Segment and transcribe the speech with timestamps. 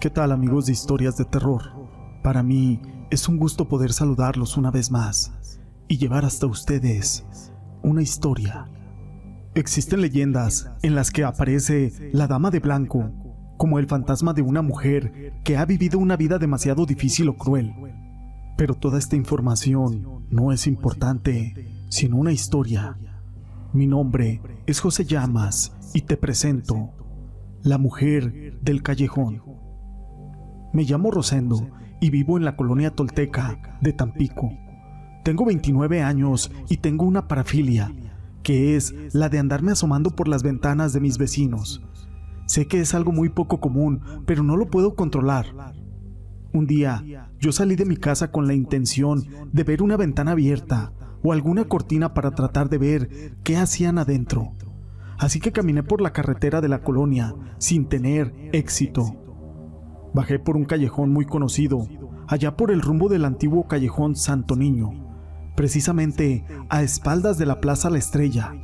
[0.00, 1.72] ¿Qué tal amigos de historias de terror?
[2.22, 7.26] Para mí es un gusto poder saludarlos una vez más y llevar hasta ustedes
[7.82, 8.68] una historia.
[9.56, 13.10] Existen leyendas en las que aparece la Dama de Blanco
[13.56, 17.74] como el fantasma de una mujer que ha vivido una vida demasiado difícil o cruel.
[18.56, 22.96] Pero toda esta información no es importante, sino una historia.
[23.72, 26.90] Mi nombre es José Llamas y te presento
[27.64, 29.47] La Mujer del Callejón.
[30.72, 31.66] Me llamo Rosendo
[32.00, 34.52] y vivo en la colonia tolteca de Tampico.
[35.24, 37.92] Tengo 29 años y tengo una parafilia,
[38.42, 41.82] que es la de andarme asomando por las ventanas de mis vecinos.
[42.46, 45.74] Sé que es algo muy poco común, pero no lo puedo controlar.
[46.52, 47.04] Un día,
[47.40, 51.64] yo salí de mi casa con la intención de ver una ventana abierta o alguna
[51.64, 54.52] cortina para tratar de ver qué hacían adentro.
[55.18, 59.27] Así que caminé por la carretera de la colonia sin tener éxito.
[60.14, 61.86] Bajé por un callejón muy conocido,
[62.26, 64.90] allá por el rumbo del antiguo callejón Santo Niño,
[65.54, 68.54] precisamente a espaldas de la Plaza La Estrella,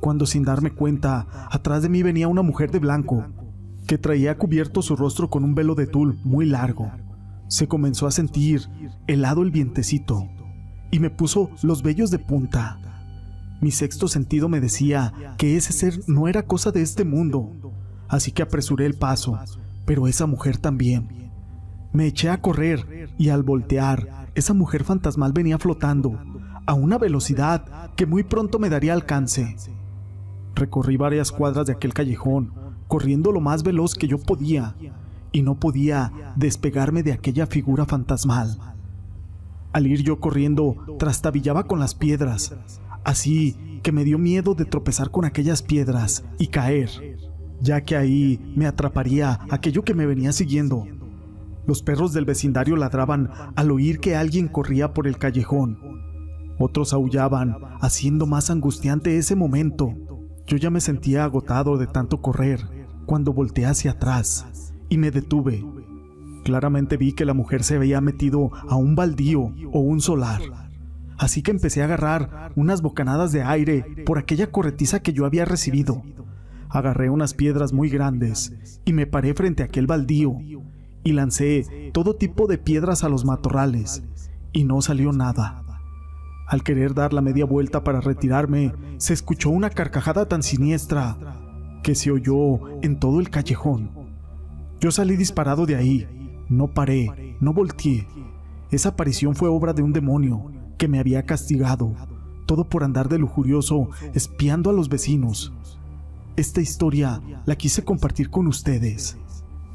[0.00, 3.24] cuando sin darme cuenta, atrás de mí venía una mujer de blanco,
[3.86, 6.90] que traía cubierto su rostro con un velo de tul muy largo.
[7.48, 8.68] Se comenzó a sentir
[9.06, 10.28] helado el vientecito
[10.90, 12.78] y me puso los vellos de punta.
[13.60, 17.50] Mi sexto sentido me decía que ese ser no era cosa de este mundo,
[18.08, 19.38] así que apresuré el paso
[19.84, 21.32] pero esa mujer también.
[21.92, 26.18] Me eché a correr y al voltear, esa mujer fantasmal venía flotando
[26.66, 29.56] a una velocidad que muy pronto me daría alcance.
[30.54, 32.52] Recorrí varias cuadras de aquel callejón,
[32.88, 34.74] corriendo lo más veloz que yo podía,
[35.32, 38.58] y no podía despegarme de aquella figura fantasmal.
[39.72, 42.54] Al ir yo corriendo, trastabillaba con las piedras,
[43.02, 47.18] así que me dio miedo de tropezar con aquellas piedras y caer
[47.64, 50.86] ya que ahí me atraparía aquello que me venía siguiendo.
[51.66, 55.78] Los perros del vecindario ladraban al oír que alguien corría por el callejón.
[56.58, 59.94] Otros aullaban, haciendo más angustiante ese momento.
[60.46, 62.60] Yo ya me sentía agotado de tanto correr
[63.06, 65.64] cuando volteé hacia atrás y me detuve.
[66.44, 70.42] Claramente vi que la mujer se había metido a un baldío o un solar.
[71.16, 75.46] Así que empecé a agarrar unas bocanadas de aire por aquella corretiza que yo había
[75.46, 76.02] recibido
[76.74, 78.52] agarré unas piedras muy grandes
[78.84, 80.36] y me paré frente a aquel baldío
[81.04, 84.02] y lancé todo tipo de piedras a los matorrales
[84.52, 85.62] y no salió nada.
[86.48, 91.16] Al querer dar la media vuelta para retirarme, se escuchó una carcajada tan siniestra
[91.82, 93.90] que se oyó en todo el callejón.
[94.80, 96.08] Yo salí disparado de ahí,
[96.48, 98.06] no paré, no volteé.
[98.70, 101.94] Esa aparición fue obra de un demonio que me había castigado,
[102.46, 105.52] todo por andar de lujurioso espiando a los vecinos.
[106.36, 109.16] Esta historia la quise compartir con ustedes,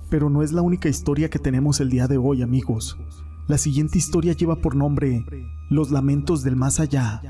[0.10, 2.98] pero no es la única historia que tenemos el día de hoy, amigos.
[3.48, 5.24] La siguiente historia lleva por nombre
[5.70, 7.22] Los Lamentos del Más Allá.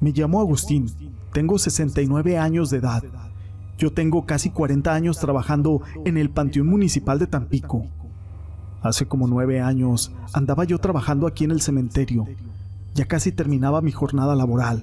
[0.00, 0.86] Me llamo Agustín,
[1.34, 3.04] tengo 69 años de edad.
[3.76, 7.88] Yo tengo casi 40 años trabajando en el Panteón Municipal de Tampico.
[8.80, 12.26] Hace como nueve años andaba yo trabajando aquí en el cementerio.
[12.94, 14.82] Ya casi terminaba mi jornada laboral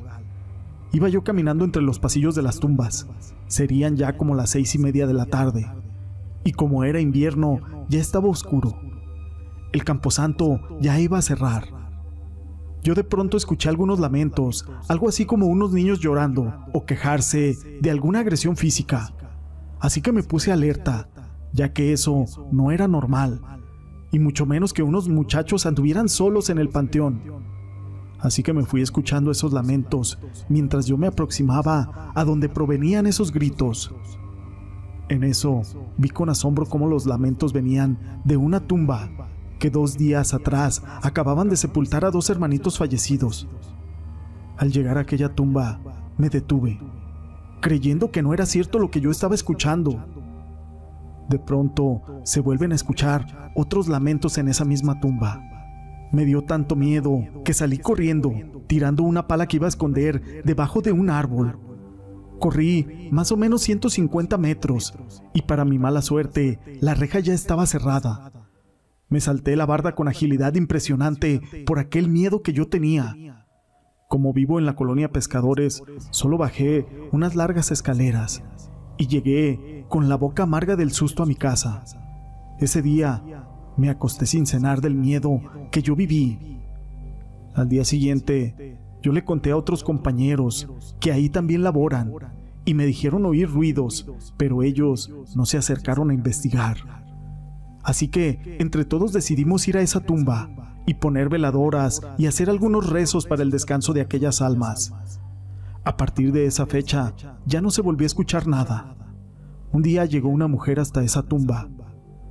[0.91, 3.07] Iba yo caminando entre los pasillos de las tumbas.
[3.47, 5.71] Serían ya como las seis y media de la tarde.
[6.43, 8.79] Y como era invierno, ya estaba oscuro.
[9.71, 11.65] El camposanto ya iba a cerrar.
[12.81, 17.91] Yo de pronto escuché algunos lamentos, algo así como unos niños llorando o quejarse de
[17.91, 19.13] alguna agresión física.
[19.79, 21.09] Así que me puse alerta,
[21.51, 23.41] ya que eso no era normal,
[24.11, 27.21] y mucho menos que unos muchachos anduvieran solos en el panteón
[28.21, 33.31] así que me fui escuchando esos lamentos mientras yo me aproximaba a donde provenían esos
[33.31, 33.93] gritos.
[35.09, 35.61] En eso
[35.97, 39.09] vi con asombro cómo los lamentos venían de una tumba
[39.59, 43.47] que dos días atrás acababan de sepultar a dos hermanitos fallecidos.
[44.57, 45.79] Al llegar a aquella tumba,
[46.17, 46.79] me detuve,
[47.61, 50.05] creyendo que no era cierto lo que yo estaba escuchando.
[51.29, 55.58] De pronto se vuelven a escuchar otros lamentos en esa misma tumba.
[56.11, 58.33] Me dio tanto miedo que salí corriendo,
[58.67, 61.59] tirando una pala que iba a esconder debajo de un árbol.
[62.39, 64.93] Corrí más o menos 150 metros
[65.33, 68.31] y para mi mala suerte, la reja ya estaba cerrada.
[69.09, 73.15] Me salté la barda con agilidad impresionante por aquel miedo que yo tenía.
[74.07, 78.43] Como vivo en la colonia Pescadores, solo bajé unas largas escaleras
[78.97, 81.83] y llegué con la boca amarga del susto a mi casa.
[82.59, 83.23] Ese día
[83.79, 85.41] me acosté sin cenar del miedo
[85.71, 86.59] que yo viví.
[87.55, 90.67] Al día siguiente, yo le conté a otros compañeros
[90.99, 92.13] que ahí también laboran
[92.65, 96.77] y me dijeron oír ruidos, pero ellos no se acercaron a investigar.
[97.83, 102.89] Así que entre todos decidimos ir a esa tumba y poner veladoras y hacer algunos
[102.89, 104.93] rezos para el descanso de aquellas almas.
[105.83, 107.13] A partir de esa fecha
[107.45, 108.95] ya no se volvió a escuchar nada.
[109.71, 111.69] Un día llegó una mujer hasta esa tumba.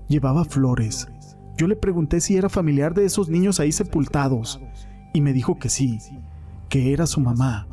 [0.08, 1.08] Llevaba flores.
[1.58, 4.60] Yo le pregunté si era familiar de esos niños ahí sepultados
[5.12, 5.98] y me dijo que sí,
[6.68, 7.66] que era su mamá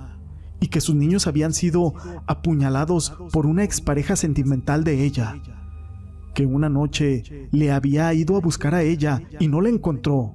[0.59, 1.93] y que sus niños habían sido
[2.25, 5.35] apuñalados por una expareja sentimental de ella,
[6.33, 10.31] que una noche le había ido a buscar a ella y no la encontró.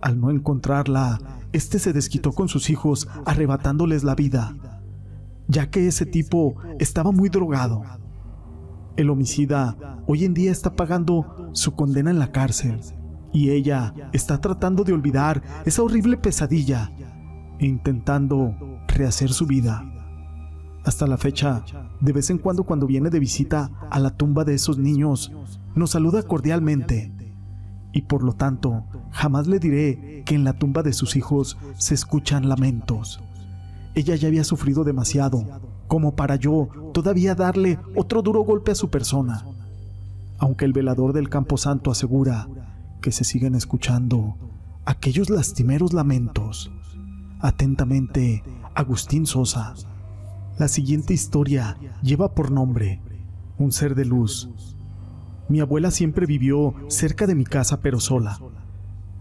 [0.00, 1.18] Al no encontrarla,
[1.52, 4.54] este se desquitó con sus hijos, arrebatándoles la vida,
[5.48, 7.82] ya que ese tipo estaba muy drogado.
[8.96, 12.80] El homicida hoy en día está pagando su condena en la cárcel
[13.32, 16.92] y ella está tratando de olvidar esa horrible pesadilla
[17.58, 18.54] e intentando
[18.88, 19.82] rehacer su vida.
[20.84, 21.64] Hasta la fecha,
[22.00, 25.32] de vez en cuando cuando viene de visita a la tumba de esos niños,
[25.74, 27.12] nos saluda cordialmente
[27.92, 31.94] y por lo tanto jamás le diré que en la tumba de sus hijos se
[31.94, 33.22] escuchan lamentos.
[33.94, 35.46] Ella ya había sufrido demasiado
[35.88, 39.44] como para yo todavía darle otro duro golpe a su persona.
[40.38, 42.48] Aunque el velador del Camposanto asegura
[43.00, 44.36] que se siguen escuchando
[44.84, 46.72] aquellos lastimeros lamentos.
[47.40, 48.42] Atentamente,
[48.74, 49.74] Agustín Sosa.
[50.58, 53.00] La siguiente historia lleva por nombre
[53.58, 54.50] Un ser de luz,
[55.52, 58.38] mi abuela siempre vivió cerca de mi casa pero sola.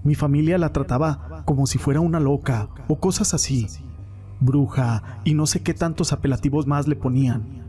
[0.03, 3.67] Mi familia la trataba como si fuera una loca o cosas así.
[4.41, 7.61] Bruja y no sé qué tantos apelativos más le ponían.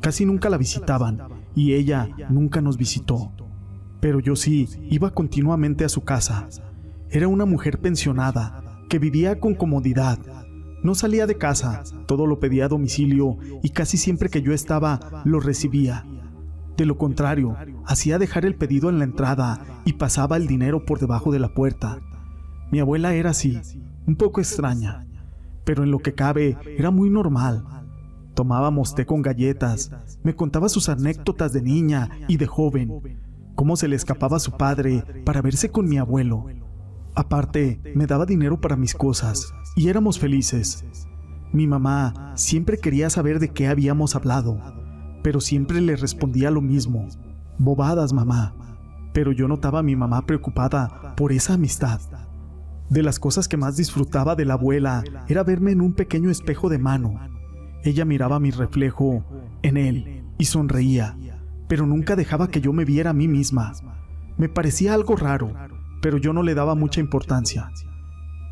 [0.00, 1.20] Casi nunca la visitaban
[1.54, 3.32] y ella nunca nos visitó.
[4.00, 6.48] Pero yo sí iba continuamente a su casa.
[7.10, 10.18] Era una mujer pensionada que vivía con comodidad.
[10.82, 15.22] No salía de casa, todo lo pedía a domicilio y casi siempre que yo estaba
[15.24, 16.04] lo recibía.
[16.76, 20.98] De lo contrario, hacía dejar el pedido en la entrada y pasaba el dinero por
[20.98, 22.00] debajo de la puerta.
[22.70, 23.58] Mi abuela era así,
[24.06, 25.05] un poco extraña,
[25.66, 27.62] pero en lo que cabe era muy normal.
[28.34, 29.90] Tomábamos té con galletas,
[30.22, 33.20] me contaba sus anécdotas de niña y de joven,
[33.54, 36.46] cómo se le escapaba a su padre para verse con mi abuelo.
[37.14, 40.86] Aparte, me daba dinero para mis cosas y éramos felices.
[41.52, 44.58] Mi mamá siempre quería saber de qué habíamos hablado
[45.26, 47.08] pero siempre le respondía lo mismo.
[47.58, 48.54] Bobadas, mamá.
[49.12, 52.00] Pero yo notaba a mi mamá preocupada por esa amistad.
[52.90, 56.68] De las cosas que más disfrutaba de la abuela era verme en un pequeño espejo
[56.68, 57.18] de mano.
[57.82, 59.24] Ella miraba mi reflejo
[59.62, 61.16] en él y sonreía,
[61.68, 63.72] pero nunca dejaba que yo me viera a mí misma.
[64.36, 65.52] Me parecía algo raro,
[66.00, 67.70] pero yo no le daba mucha importancia.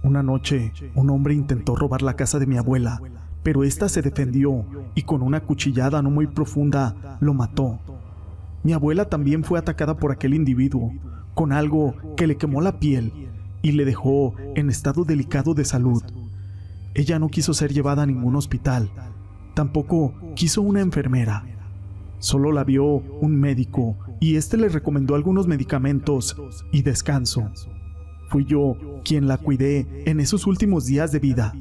[0.03, 3.01] Una noche, un hombre intentó robar la casa de mi abuela
[3.45, 4.65] pero ésta se defendió
[4.97, 7.79] y con una cuchillada no muy profunda lo mató.
[8.65, 10.91] Mi abuela también fue atacada por aquel individuo,
[11.35, 13.13] con algo que le quemó la piel
[13.65, 16.05] y le dejó en estado delicado de salud.
[16.95, 18.93] Ella no quiso ser llevada a ningún hospital,
[19.55, 21.45] tampoco quiso una enfermera.
[22.21, 26.37] Solo la vio un médico y éste le recomendó algunos medicamentos
[26.71, 27.51] y descanso.
[28.29, 31.53] Fui yo quien la cuidé en esos últimos días de vida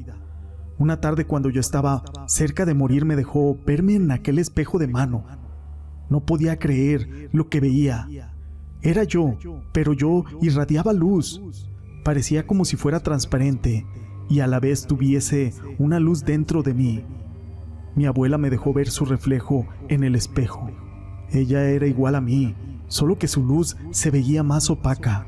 [0.76, 4.88] una tarde cuando yo estaba cerca de morir me dejó verme en aquel espejo de
[4.88, 5.24] mano.
[6.10, 8.08] No podía creer lo que veía.
[8.82, 9.38] Era yo,
[9.72, 11.40] pero yo irradiaba luz.
[12.04, 13.86] Parecía como si fuera transparente
[14.28, 17.04] y a la vez tuviese una luz dentro de mí.
[17.96, 20.70] Mi abuela me dejó ver su reflejo en el espejo.
[21.30, 22.54] Ella era igual a mí,
[22.86, 25.26] solo que su luz se veía más opaca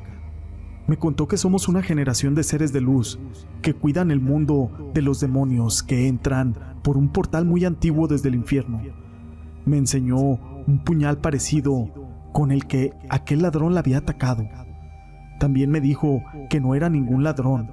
[0.87, 3.19] me contó que somos una generación de seres de luz
[3.61, 8.29] que cuidan el mundo de los demonios que entran por un portal muy antiguo desde
[8.29, 8.81] el infierno.
[9.65, 11.91] Me enseñó un puñal parecido
[12.33, 14.45] con el que aquel ladrón la había atacado.
[15.39, 17.71] También me dijo que no era ningún ladrón,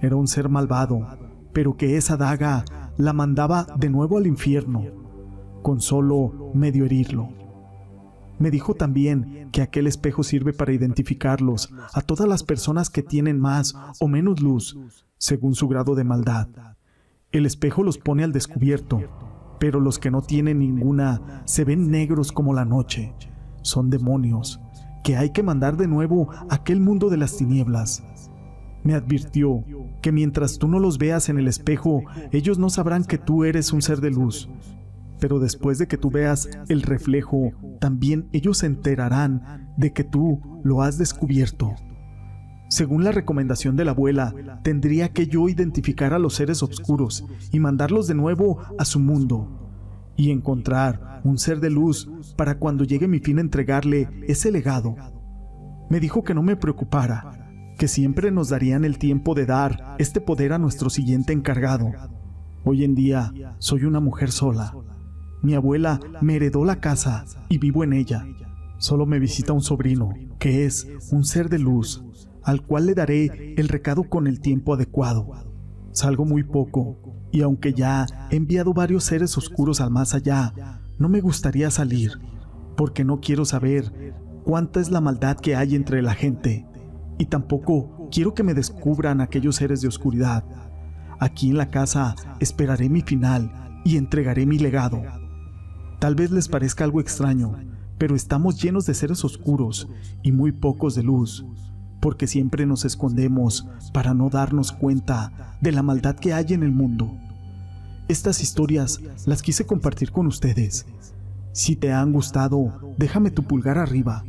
[0.00, 1.06] era un ser malvado,
[1.52, 2.64] pero que esa daga
[2.96, 4.84] la mandaba de nuevo al infierno,
[5.62, 7.28] con solo medio herirlo.
[8.38, 13.38] Me dijo también que aquel espejo sirve para identificarlos a todas las personas que tienen
[13.38, 14.78] más o menos luz,
[15.18, 16.48] según su grado de maldad.
[17.32, 19.02] El espejo los pone al descubierto,
[19.58, 23.14] pero los que no tienen ninguna se ven negros como la noche.
[23.62, 24.58] Son demonios
[25.02, 28.02] que hay que mandar de nuevo a aquel mundo de las tinieblas.
[28.82, 29.64] Me advirtió
[30.00, 32.02] que mientras tú no los veas en el espejo,
[32.32, 34.48] ellos no sabrán que tú eres un ser de luz,
[35.20, 40.40] pero después de que tú veas el reflejo, también ellos se enterarán de que tú
[40.64, 41.74] lo has descubierto.
[42.68, 47.58] Según la recomendación de la abuela, tendría que yo identificar a los seres oscuros y
[47.58, 49.59] mandarlos de nuevo a su mundo,
[50.20, 54.94] y encontrar un ser de luz para cuando llegue mi fin entregarle ese legado.
[55.88, 60.20] me dijo que no me preocupara, que siempre nos darían el tiempo de dar este
[60.20, 61.90] poder a nuestro siguiente encargado.
[62.64, 64.76] Hoy en día soy una mujer sola.
[65.42, 68.26] Mi abuela me heredó la casa y vivo en ella.
[68.76, 72.04] Solo me visita un sobrino, que es un ser de luz,
[72.42, 75.49] al cual le daré el recado con el tiempo adecuado.
[75.92, 76.98] Salgo muy poco,
[77.32, 80.52] y aunque ya he enviado varios seres oscuros al más allá,
[80.98, 82.12] no me gustaría salir,
[82.76, 86.66] porque no quiero saber cuánta es la maldad que hay entre la gente
[87.20, 90.42] y tampoco quiero que me descubran aquellos seres de oscuridad.
[91.18, 95.02] Aquí en la casa esperaré mi final y entregaré mi legado.
[95.98, 97.58] Tal vez les parezca algo extraño,
[97.98, 99.86] pero estamos llenos de seres oscuros
[100.22, 101.44] y muy pocos de luz,
[102.00, 106.72] porque siempre nos escondemos para no darnos cuenta de la maldad que hay en el
[106.72, 107.14] mundo.
[108.08, 110.86] Estas historias las quise compartir con ustedes.
[111.52, 114.24] Si te han gustado, déjame tu pulgar arriba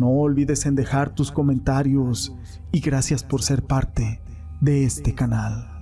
[0.00, 2.32] no olvides en dejar tus comentarios
[2.72, 4.22] y gracias por ser parte
[4.62, 5.79] de este canal.